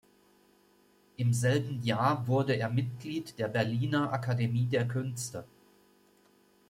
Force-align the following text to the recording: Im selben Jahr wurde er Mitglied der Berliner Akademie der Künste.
Im 1.17 1.31
selben 1.31 1.83
Jahr 1.83 2.25
wurde 2.25 2.53
er 2.55 2.69
Mitglied 2.71 3.37
der 3.37 3.47
Berliner 3.47 4.11
Akademie 4.11 4.65
der 4.65 4.87
Künste. 4.87 5.45